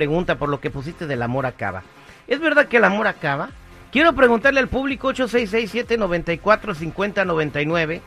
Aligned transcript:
pregunta 0.00 0.38
por 0.38 0.48
lo 0.48 0.60
que 0.60 0.70
pusiste 0.70 1.06
del 1.06 1.20
amor 1.20 1.44
acaba. 1.44 1.82
¿Es 2.26 2.40
verdad 2.40 2.68
que 2.68 2.78
el 2.78 2.84
amor 2.84 3.06
acaba? 3.06 3.50
Quiero 3.92 4.14
preguntarle 4.14 4.58
al 4.60 4.68
público 4.68 5.12
866-794-5099. 5.12 8.00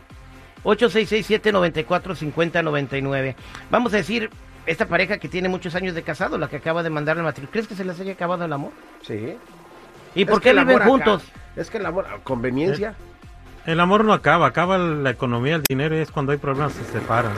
866-794-5099. 0.63 3.35
Vamos 3.70 3.93
a 3.93 3.98
decir, 3.98 4.31
esta 4.65 4.87
pareja 4.87 5.20
que 5.20 5.29
tiene 5.29 5.49
muchos 5.49 5.75
años 5.75 5.93
de 5.93 6.01
casado, 6.01 6.39
la 6.39 6.48
que 6.48 6.55
acaba 6.55 6.81
de 6.81 6.89
mandar 6.89 7.17
el 7.17 7.23
matrimonio, 7.23 7.51
¿crees 7.51 7.67
que 7.67 7.75
se 7.75 7.85
les 7.85 7.99
haya 7.99 8.13
acabado 8.13 8.43
el 8.45 8.53
amor? 8.53 8.71
Sí. 9.03 9.37
¿Y 10.15 10.23
Es 10.23 10.27
por 10.27 10.41
qué 10.41 10.49
el 10.49 10.57
viven 10.57 10.81
amor 10.81 10.87
juntos? 10.87 11.21
acaba. 11.29 11.62
Es 11.62 11.70
que 11.70 11.77
el 11.77 11.85
amor, 11.85 12.07
conveniencia. 12.23 12.95
El 13.67 13.79
amor 13.79 14.03
no 14.03 14.13
acaba, 14.13 14.48
acaba 14.48 14.79
la 14.79 15.12
economía, 15.12 15.57
el 15.57 15.63
dinero 15.70 15.95
y 15.95 15.99
es 15.99 16.09
cuando 16.09 16.31
hay 16.31 16.39
problemas 16.39 16.73
se 16.73 16.85
separan. 16.85 17.34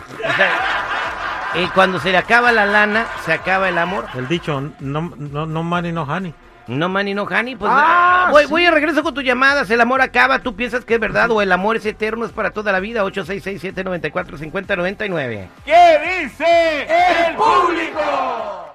Eh, 1.57 1.69
cuando 1.73 1.99
se 1.99 2.11
le 2.11 2.17
acaba 2.17 2.51
la 2.51 2.65
lana, 2.65 3.05
se 3.25 3.31
acaba 3.31 3.69
el 3.69 3.77
amor. 3.77 4.05
El 4.15 4.27
dicho, 4.27 4.59
no, 4.79 5.13
no, 5.17 5.45
no 5.45 5.63
money, 5.63 5.91
no 5.93 6.03
honey. 6.03 6.33
No 6.67 6.89
money, 6.89 7.13
no 7.13 7.23
honey, 7.23 7.55
pues 7.55 7.71
Ah, 7.73 8.25
ah, 8.27 8.31
voy, 8.31 8.43
sí. 8.45 8.49
voy 8.49 8.65
a 8.65 8.71
regreso 8.71 9.03
con 9.03 9.13
tus 9.13 9.23
llamadas. 9.23 9.69
El 9.69 9.79
amor 9.81 10.01
acaba, 10.01 10.39
tú 10.39 10.55
piensas 10.55 10.83
que 10.83 10.95
es 10.95 10.99
verdad 10.99 11.29
o 11.31 11.41
el 11.41 11.51
amor 11.51 11.75
es 11.77 11.85
eterno, 11.85 12.25
es 12.25 12.31
para 12.31 12.49
toda 12.51 12.71
la 12.71 12.79
vida. 12.79 13.03
866-794-5099. 13.05 15.47
¿Qué 15.63 16.23
dice 16.23 16.87
el 17.29 17.35
público? 17.35 18.71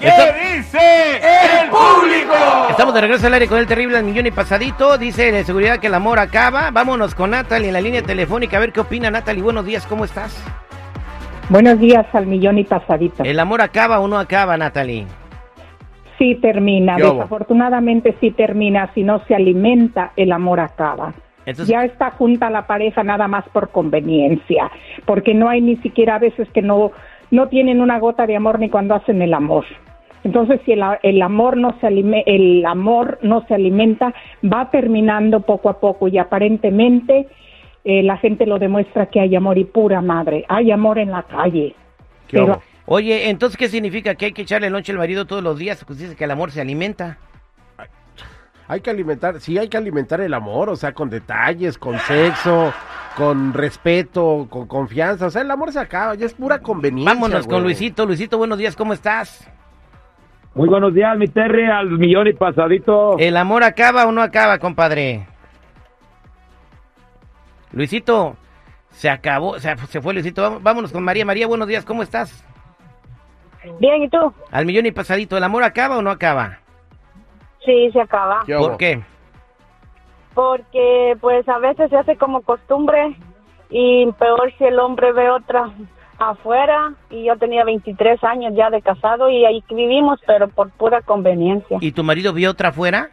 ¿Qué 0.00 0.08
Esto- 0.08 0.56
dice 0.56 1.16
el 1.62 1.68
público? 1.68 2.32
Estamos 2.70 2.94
de 2.94 3.00
regreso 3.02 3.26
al 3.26 3.34
aire 3.34 3.46
con 3.46 3.58
el 3.58 3.66
terrible 3.66 3.98
al 3.98 4.04
millón 4.04 4.24
y 4.26 4.30
pasadito. 4.30 4.96
Dice 4.96 5.30
de 5.30 5.44
seguridad 5.44 5.78
que 5.78 5.88
el 5.88 5.94
amor 5.94 6.18
acaba. 6.18 6.70
Vámonos 6.70 7.14
con 7.14 7.30
Natalie 7.32 7.68
en 7.68 7.74
la 7.74 7.82
línea 7.82 8.02
telefónica 8.02 8.56
a 8.56 8.60
ver 8.60 8.72
qué 8.72 8.80
opina 8.80 9.10
Natalie. 9.10 9.42
Buenos 9.42 9.66
días, 9.66 9.86
¿cómo 9.86 10.06
estás? 10.06 10.34
Buenos 11.50 11.80
días 11.80 12.06
al 12.14 12.26
millón 12.26 12.58
y 12.58 12.64
pasadito. 12.64 13.24
¿El 13.24 13.40
amor 13.40 13.60
acaba 13.60 13.98
o 14.00 14.06
no 14.08 14.18
acaba, 14.18 14.56
Natalie? 14.56 15.04
Sí 16.16 16.36
termina, 16.36 16.96
desafortunadamente 16.96 18.14
sí 18.20 18.30
termina, 18.30 18.90
si 18.94 19.02
no 19.02 19.20
se 19.26 19.34
alimenta, 19.34 20.12
el 20.16 20.32
amor 20.32 20.60
acaba. 20.60 21.12
Entonces, 21.46 21.66
Ya 21.68 21.84
está 21.84 22.10
junta 22.12 22.50
la 22.50 22.66
pareja 22.66 23.02
nada 23.02 23.26
más 23.26 23.48
por 23.48 23.70
conveniencia, 23.70 24.70
porque 25.06 25.34
no 25.34 25.48
hay 25.48 25.60
ni 25.60 25.76
siquiera 25.78 26.16
a 26.16 26.18
veces 26.20 26.48
que 26.50 26.62
no, 26.62 26.92
no 27.30 27.48
tienen 27.48 27.80
una 27.80 27.98
gota 27.98 28.26
de 28.26 28.36
amor 28.36 28.60
ni 28.60 28.68
cuando 28.68 28.94
hacen 28.94 29.20
el 29.20 29.34
amor. 29.34 29.64
Entonces, 30.22 30.60
si 30.66 30.72
el, 30.72 30.82
el 31.02 31.22
amor 31.22 31.56
no 31.56 31.74
se 31.80 31.86
alime- 31.88 32.22
el 32.26 32.64
amor 32.66 33.18
no 33.22 33.44
se 33.48 33.54
alimenta, 33.54 34.12
va 34.44 34.70
terminando 34.70 35.40
poco 35.40 35.70
a 35.70 35.80
poco 35.80 36.06
y 36.08 36.18
aparentemente 36.18 37.26
eh, 37.84 38.02
la 38.02 38.16
gente 38.18 38.46
lo 38.46 38.58
demuestra 38.58 39.06
que 39.06 39.20
hay 39.20 39.34
amor 39.34 39.58
y 39.58 39.64
pura 39.64 40.00
madre, 40.00 40.44
hay 40.48 40.70
amor 40.70 40.98
en 40.98 41.10
la 41.10 41.22
calle. 41.22 41.74
¿Qué 42.28 42.38
Pero 42.38 42.44
hubo? 42.44 42.62
oye, 42.86 43.30
entonces, 43.30 43.56
¿qué 43.56 43.68
significa? 43.68 44.14
¿Que 44.14 44.26
hay 44.26 44.32
que 44.32 44.42
echarle 44.42 44.70
lonche 44.70 44.92
al 44.92 44.98
marido 44.98 45.24
todos 45.24 45.42
los 45.42 45.58
días? 45.58 45.82
Pues 45.84 45.98
dice 45.98 46.16
que 46.16 46.24
el 46.24 46.30
amor 46.30 46.50
se 46.50 46.60
alimenta. 46.60 47.18
Hay 48.68 48.82
que 48.82 48.90
alimentar, 48.90 49.40
sí 49.40 49.58
hay 49.58 49.68
que 49.68 49.76
alimentar 49.76 50.20
el 50.20 50.32
amor, 50.32 50.68
o 50.68 50.76
sea, 50.76 50.92
con 50.92 51.10
detalles, 51.10 51.76
con 51.76 51.98
sexo, 51.98 52.72
con 53.16 53.52
respeto, 53.52 54.46
con 54.48 54.68
confianza. 54.68 55.26
O 55.26 55.30
sea, 55.30 55.42
el 55.42 55.50
amor 55.50 55.72
se 55.72 55.80
acaba, 55.80 56.14
ya 56.14 56.26
es 56.26 56.34
pura 56.34 56.60
conveniencia. 56.60 57.12
Vámonos 57.12 57.48
con. 57.48 57.64
Luisito. 57.64 58.06
Luisito, 58.06 58.38
buenos 58.38 58.58
días, 58.58 58.76
¿cómo 58.76 58.92
estás? 58.92 59.50
Muy 60.54 60.68
buenos 60.68 60.94
días, 60.94 61.16
mi 61.18 61.26
Terry, 61.26 61.64
al 61.64 61.90
millón 61.90 62.28
y 62.28 62.32
pasadito. 62.32 63.16
¿El 63.18 63.36
amor 63.36 63.64
acaba 63.64 64.06
o 64.06 64.12
no 64.12 64.22
acaba, 64.22 64.58
compadre? 64.58 65.26
Luisito, 67.72 68.36
se 68.90 69.08
acabó, 69.10 69.58
se, 69.58 69.76
se 69.76 70.00
fue 70.00 70.14
Luisito. 70.14 70.42
Vamos- 70.42 70.62
Vámonos 70.62 70.92
con 70.92 71.02
María. 71.04 71.24
María, 71.24 71.46
buenos 71.46 71.68
días, 71.68 71.84
¿cómo 71.84 72.02
estás? 72.02 72.44
Bien, 73.78 74.02
¿y 74.02 74.08
tú? 74.08 74.32
Al 74.50 74.64
millón 74.66 74.86
y 74.86 74.90
pasadito, 74.92 75.36
¿el 75.36 75.44
amor 75.44 75.62
acaba 75.62 75.98
o 75.98 76.02
no 76.02 76.10
acaba? 76.10 76.58
Sí, 77.64 77.90
se 77.92 78.00
acaba. 78.00 78.42
¿Por 78.46 78.76
qué? 78.78 79.02
Porque 80.34 81.16
pues 81.20 81.46
a 81.48 81.58
veces 81.58 81.90
se 81.90 81.96
hace 81.96 82.16
como 82.16 82.40
costumbre 82.42 83.16
y 83.68 84.10
peor 84.12 84.52
si 84.56 84.64
el 84.64 84.78
hombre 84.78 85.12
ve 85.12 85.28
otra 85.30 85.70
afuera 86.18 86.94
y 87.10 87.24
yo 87.26 87.36
tenía 87.36 87.64
23 87.64 88.22
años 88.24 88.52
ya 88.56 88.70
de 88.70 88.80
casado 88.80 89.28
y 89.30 89.44
ahí 89.44 89.62
vivimos, 89.70 90.20
pero 90.26 90.48
por 90.48 90.70
pura 90.70 91.02
conveniencia. 91.02 91.78
¿Y 91.80 91.92
tu 91.92 92.04
marido 92.04 92.32
vio 92.32 92.50
otra 92.50 92.68
afuera? 92.70 93.10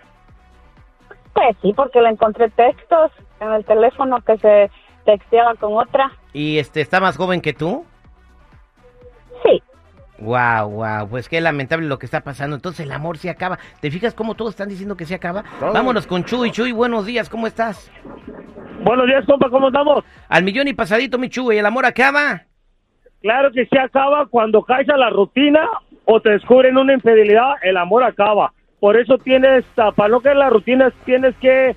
Pues 1.37 1.55
sí, 1.61 1.71
porque 1.75 2.01
le 2.01 2.09
encontré 2.09 2.49
textos 2.49 3.11
en 3.39 3.51
el 3.51 3.63
teléfono 3.63 4.19
que 4.21 4.39
se 4.39 4.71
texteaba 5.05 5.53
con 5.53 5.77
otra. 5.77 6.11
¿Y 6.33 6.57
este 6.57 6.81
está 6.81 6.99
más 6.99 7.15
joven 7.15 7.41
que 7.41 7.53
tú? 7.53 7.85
Sí, 9.43 9.61
Wow, 10.17 10.71
wow, 10.71 11.07
pues 11.07 11.29
qué 11.29 11.39
lamentable 11.39 11.85
lo 11.85 11.99
que 11.99 12.07
está 12.07 12.21
pasando. 12.21 12.55
Entonces 12.55 12.87
el 12.87 12.91
amor 12.91 13.19
se 13.19 13.29
acaba. 13.29 13.59
¿Te 13.81 13.91
fijas 13.91 14.15
cómo 14.15 14.33
todos 14.33 14.49
están 14.51 14.67
diciendo 14.67 14.97
que 14.97 15.05
se 15.05 15.13
acaba? 15.13 15.43
Todo. 15.59 15.73
Vámonos 15.73 16.07
con 16.07 16.23
Chuy. 16.23 16.49
Chuy, 16.49 16.71
buenos 16.71 17.05
días, 17.05 17.29
¿cómo 17.29 17.45
estás? 17.45 17.91
Buenos 18.81 19.05
días, 19.05 19.23
compa, 19.27 19.47
¿cómo 19.51 19.67
estamos? 19.67 20.03
Al 20.29 20.43
millón 20.43 20.67
y 20.67 20.73
pasadito, 20.73 21.19
mi 21.19 21.29
Chuy, 21.29 21.59
¿el 21.59 21.67
amor 21.67 21.85
acaba? 21.85 22.45
Claro 23.21 23.51
que 23.51 23.67
se 23.67 23.77
acaba 23.77 24.25
cuando 24.25 24.63
caes 24.63 24.89
a 24.89 24.97
la 24.97 25.11
rutina 25.11 25.69
o 26.05 26.19
te 26.19 26.31
descubren 26.31 26.77
una 26.77 26.93
infidelidad, 26.93 27.53
el 27.61 27.77
amor 27.77 28.03
acaba. 28.03 28.53
Por 28.79 28.97
eso 28.97 29.17
tienes, 29.17 29.65
ah, 29.77 29.91
para 29.95 30.09
no 30.09 30.19
caer 30.21 30.33
en 30.35 30.39
la 30.39 30.49
rutina, 30.49 30.91
tienes 31.05 31.35
que, 31.41 31.75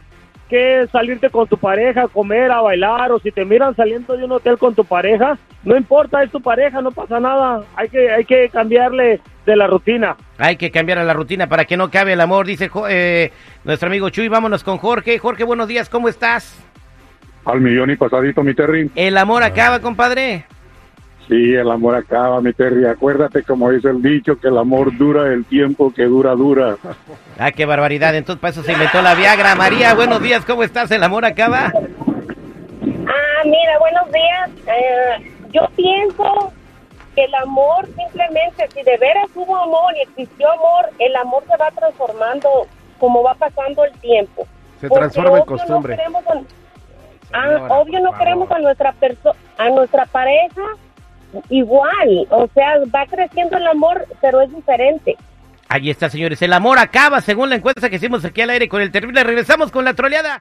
que 0.48 0.86
salirte 0.92 1.30
con 1.30 1.46
tu 1.48 1.56
pareja, 1.56 2.02
a 2.02 2.08
comer, 2.08 2.50
a 2.52 2.60
bailar, 2.60 3.10
o 3.12 3.18
si 3.18 3.30
te 3.32 3.44
miran 3.44 3.74
saliendo 3.74 4.16
de 4.16 4.24
un 4.24 4.32
hotel 4.32 4.58
con 4.58 4.74
tu 4.74 4.84
pareja, 4.84 5.38
no 5.64 5.76
importa, 5.76 6.22
es 6.22 6.30
tu 6.30 6.40
pareja, 6.40 6.80
no 6.82 6.90
pasa 6.90 7.18
nada. 7.20 7.62
Hay 7.76 7.88
que, 7.88 8.10
hay 8.10 8.24
que 8.24 8.48
cambiarle 8.50 9.20
de 9.46 9.56
la 9.56 9.66
rutina. 9.66 10.16
Hay 10.38 10.56
que 10.56 10.70
cambiar 10.70 10.98
a 10.98 11.04
la 11.04 11.14
rutina 11.14 11.46
para 11.48 11.64
que 11.64 11.76
no 11.76 11.90
cabe 11.90 12.12
el 12.12 12.20
amor, 12.20 12.46
dice 12.46 12.68
Jo- 12.68 12.86
eh, 12.88 13.32
nuestro 13.64 13.88
amigo 13.88 14.10
Chuy. 14.10 14.28
Vámonos 14.28 14.62
con 14.62 14.76
Jorge. 14.78 15.18
Jorge, 15.18 15.44
buenos 15.44 15.68
días, 15.68 15.88
¿cómo 15.88 16.08
estás? 16.08 16.62
Al 17.46 17.60
millón 17.62 17.90
y 17.90 17.96
pasadito, 17.96 18.42
mi 18.42 18.52
Terry. 18.54 18.90
¿El 18.94 19.16
amor 19.16 19.42
acaba, 19.42 19.80
compadre? 19.80 20.44
Sí, 21.28 21.54
el 21.54 21.70
amor 21.70 21.94
acaba, 21.94 22.40
mi 22.40 22.52
Terry. 22.52 22.86
Acuérdate, 22.86 23.42
como 23.44 23.70
dice 23.70 23.88
el 23.88 24.02
dicho, 24.02 24.38
que 24.38 24.48
el 24.48 24.58
amor 24.58 24.96
dura 24.96 25.32
el 25.32 25.44
tiempo 25.44 25.92
que 25.94 26.04
dura, 26.04 26.34
dura. 26.34 26.76
Ah, 27.38 27.52
qué 27.52 27.66
barbaridad. 27.66 28.14
Entonces, 28.16 28.40
para 28.40 28.52
eso 28.52 28.62
se 28.62 28.72
inventó 28.72 29.00
la 29.00 29.14
Viagra. 29.14 29.54
María, 29.54 29.94
buenos 29.94 30.20
días, 30.20 30.44
¿cómo 30.44 30.64
estás? 30.64 30.90
¿El 30.90 31.02
amor 31.04 31.24
acaba? 31.24 31.72
Ah, 31.72 33.42
mira, 33.44 33.78
buenos 33.78 34.10
días. 34.12 34.50
Eh, 34.66 35.32
yo 35.52 35.62
pienso 35.76 36.52
que 37.14 37.24
el 37.24 37.34
amor 37.36 37.86
simplemente, 37.96 38.68
si 38.74 38.82
de 38.82 38.96
veras 38.98 39.28
hubo 39.34 39.56
amor 39.56 39.94
y 39.96 40.02
existió 40.02 40.50
amor, 40.50 40.90
el 40.98 41.14
amor 41.16 41.44
se 41.48 41.56
va 41.56 41.70
transformando 41.70 42.66
como 42.98 43.22
va 43.22 43.34
pasando 43.34 43.84
el 43.84 43.92
tiempo. 44.00 44.46
Se 44.80 44.88
Porque 44.88 45.00
transforma 45.00 45.30
en 45.30 45.34
obvio 45.42 45.46
costumbre. 45.46 45.96
No 45.96 46.02
queremos 46.02 46.24
a, 47.32 47.38
ah, 47.38 47.66
obvio 47.68 48.00
no 48.00 48.12
queremos 48.12 48.48
favor. 48.48 48.60
a 48.60 48.62
nuestra 48.62 48.92
perso 48.92 49.34
a 49.56 49.68
nuestra 49.70 50.04
pareja 50.06 50.62
igual, 51.48 52.26
o 52.30 52.48
sea, 52.54 52.78
va 52.94 53.06
creciendo 53.06 53.56
el 53.56 53.66
amor, 53.66 54.06
pero 54.20 54.40
es 54.40 54.54
diferente. 54.54 55.16
Ahí 55.68 55.88
está, 55.88 56.10
señores. 56.10 56.42
El 56.42 56.52
amor 56.52 56.78
acaba, 56.78 57.20
según 57.20 57.48
la 57.48 57.56
encuesta 57.56 57.88
que 57.88 57.96
hicimos 57.96 58.24
aquí 58.24 58.40
al 58.40 58.50
aire 58.50 58.68
con 58.68 58.82
el 58.82 58.90
terrible. 58.90 59.22
Regresamos 59.22 59.70
con 59.70 59.84
la 59.84 59.94
troleada. 59.94 60.38